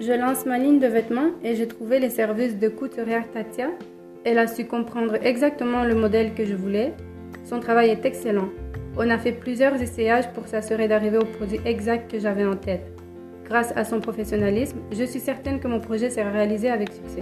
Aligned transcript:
Je 0.00 0.12
lance 0.12 0.44
ma 0.44 0.58
ligne 0.58 0.80
de 0.80 0.88
vêtements 0.88 1.30
et 1.44 1.54
j'ai 1.54 1.68
trouvé 1.68 2.00
les 2.00 2.10
services 2.10 2.58
de 2.58 2.68
couturière 2.68 3.30
Tatia. 3.30 3.68
Elle 4.24 4.38
a 4.38 4.48
su 4.48 4.64
comprendre 4.66 5.14
exactement 5.22 5.84
le 5.84 5.94
modèle 5.94 6.34
que 6.34 6.44
je 6.44 6.54
voulais. 6.54 6.92
Son 7.44 7.60
travail 7.60 7.90
est 7.90 8.04
excellent. 8.04 8.48
On 8.96 9.08
a 9.08 9.18
fait 9.18 9.32
plusieurs 9.32 9.80
essayages 9.80 10.28
pour 10.32 10.48
s'assurer 10.48 10.88
d'arriver 10.88 11.18
au 11.18 11.24
produit 11.24 11.60
exact 11.64 12.10
que 12.10 12.18
j'avais 12.18 12.44
en 12.44 12.56
tête. 12.56 12.86
Grâce 13.44 13.72
à 13.76 13.84
son 13.84 14.00
professionnalisme, 14.00 14.78
je 14.90 15.04
suis 15.04 15.20
certaine 15.20 15.60
que 15.60 15.68
mon 15.68 15.80
projet 15.80 16.10
sera 16.10 16.30
réalisé 16.30 16.70
avec 16.70 16.92
succès. 16.92 17.20